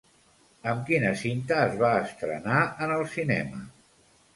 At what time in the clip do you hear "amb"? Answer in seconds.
0.71-0.81